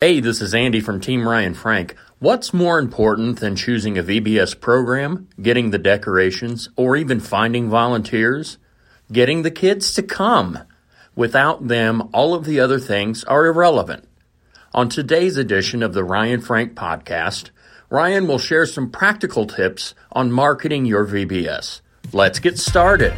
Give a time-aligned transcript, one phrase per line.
[0.00, 1.96] Hey, this is Andy from Team Ryan Frank.
[2.20, 8.58] What's more important than choosing a VBS program, getting the decorations, or even finding volunteers?
[9.10, 10.60] Getting the kids to come.
[11.16, 14.08] Without them, all of the other things are irrelevant.
[14.72, 17.50] On today's edition of the Ryan Frank podcast,
[17.90, 21.80] Ryan will share some practical tips on marketing your VBS.
[22.12, 23.14] Let's get started.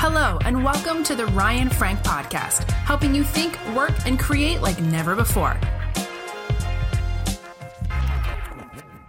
[0.00, 4.80] Hello, and welcome to the Ryan Frank Podcast, helping you think, work, and create like
[4.80, 5.58] never before.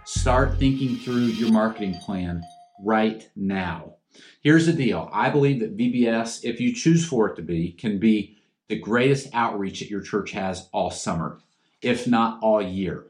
[0.04, 2.42] Start thinking through your marketing plan
[2.82, 3.94] right now.
[4.42, 8.00] Here's the deal I believe that VBS, if you choose for it to be, can
[8.00, 11.38] be the greatest outreach that your church has all summer,
[11.80, 13.06] if not all year.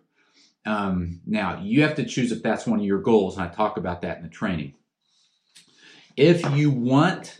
[0.66, 3.78] Um, now, you have to choose if that's one of your goals, and I talk
[3.78, 4.74] about that in the training.
[6.14, 7.39] If you want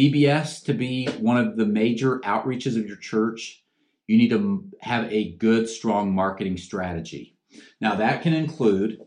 [0.00, 3.62] VBS to be one of the major outreaches of your church,
[4.06, 7.36] you need to have a good, strong marketing strategy.
[7.82, 9.02] Now, that can include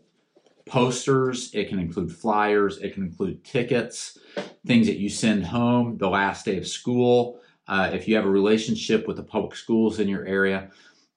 [0.66, 4.18] posters, it can include flyers, it can include tickets,
[4.66, 7.40] things that you send home the last day of school.
[7.66, 10.70] Uh, if you have a relationship with the public schools in your area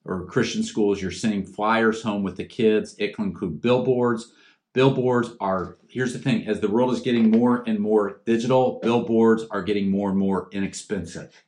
[0.06, 2.96] or Christian schools, you're sending flyers home with the kids.
[2.98, 4.34] It can include billboards.
[4.74, 9.44] Billboards are, here's the thing, as the world is getting more and more digital, billboards
[9.50, 11.44] are getting more and more inexpensive.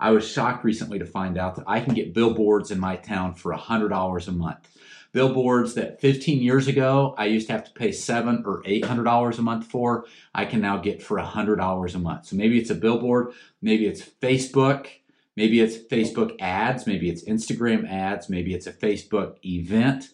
[0.00, 3.34] I was shocked recently to find out that I can get billboards in my town
[3.34, 4.68] for $100 a month.
[5.12, 9.04] Billboards that 15 years ago I used to have to pay seven or eight hundred
[9.04, 12.26] dollars a month for, I can now get for a hundred dollars a month.
[12.26, 14.88] So maybe it's a billboard, maybe it's Facebook,
[15.36, 20.08] maybe it's Facebook ads, maybe it's Instagram ads, maybe it's a Facebook event.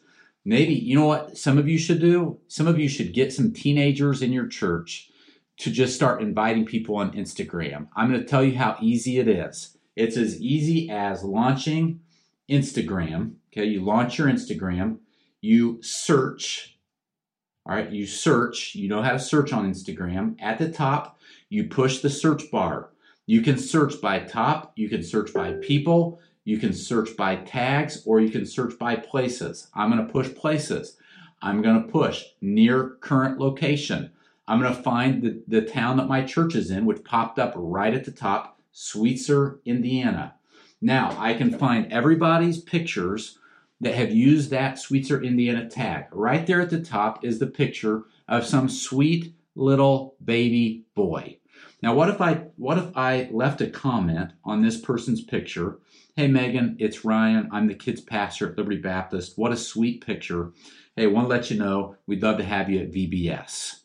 [0.50, 2.40] Maybe, you know what some of you should do?
[2.48, 5.08] Some of you should get some teenagers in your church
[5.58, 7.86] to just start inviting people on Instagram.
[7.94, 9.78] I'm going to tell you how easy it is.
[9.94, 12.00] It's as easy as launching
[12.50, 13.34] Instagram.
[13.52, 14.98] Okay, you launch your Instagram,
[15.40, 16.76] you search.
[17.64, 18.74] All right, you search.
[18.74, 20.34] You know how to search on Instagram.
[20.40, 22.90] At the top, you push the search bar.
[23.24, 28.02] You can search by top, you can search by people, you can search by tags
[28.06, 29.68] or you can search by places.
[29.74, 30.96] I'm going to push places.
[31.42, 34.12] I'm going to push near current location.
[34.48, 37.52] I'm going to find the, the town that my church is in, which popped up
[37.56, 40.34] right at the top, Sweetser, Indiana.
[40.80, 43.38] Now I can find everybody's pictures
[43.80, 46.06] that have used that Sweetser, Indiana tag.
[46.12, 51.39] Right there at the top is the picture of some sweet little baby boy.
[51.82, 55.78] Now what if I what if I left a comment on this person's picture
[56.20, 57.48] Hey, Megan, it's Ryan.
[57.50, 59.38] I'm the kids pastor at Liberty Baptist.
[59.38, 60.52] What a sweet picture.
[60.94, 63.76] Hey, want to let you know we'd love to have you at VBS.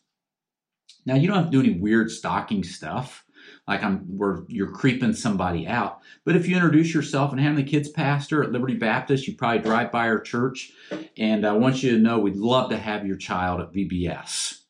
[1.06, 3.24] Now, you don't have to do any weird stalking stuff
[3.68, 6.00] like I'm where you're creeping somebody out.
[6.24, 9.60] But if you introduce yourself and have the kids pastor at Liberty Baptist, you probably
[9.60, 10.72] drive by our church,
[11.16, 14.62] and I want you to know we'd love to have your child at VBS.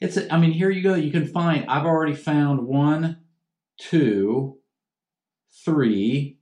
[0.00, 0.94] It's a, I mean, here you go.
[0.94, 1.66] You can find.
[1.68, 3.18] I've already found one,
[3.78, 4.58] two,
[5.64, 6.38] three,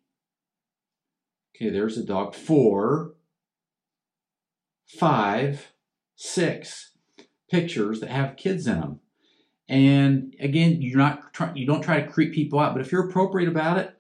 [1.57, 2.35] Okay, there's a dog.
[2.35, 3.15] Four,
[4.87, 5.73] five,
[6.17, 6.93] six
[7.51, 9.01] pictures that have kids in them.
[9.69, 13.09] And again, you're not try, you don't try to creep people out, but if you're
[13.09, 13.97] appropriate about it,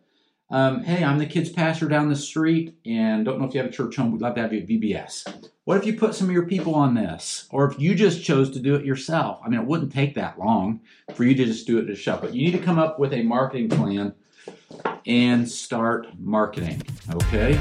[0.51, 3.69] um, hey, I'm the kids pastor down the street, and don't know if you have
[3.69, 4.13] a church home.
[4.13, 5.51] We'd love to have you at VBS.
[5.65, 8.51] What if you put some of your people on this, or if you just chose
[8.51, 9.41] to do it yourself?
[9.45, 10.81] I mean, it wouldn't take that long
[11.15, 13.23] for you to just do it yourself, but you need to come up with a
[13.23, 14.15] marketing plan
[15.07, 16.83] and start marketing.
[17.13, 17.61] Okay?